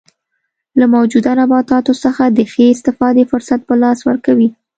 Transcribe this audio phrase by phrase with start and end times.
[0.79, 4.49] له موجوده نباتاتو څخه د ښې استفادې فرصت په لاس ورکوي.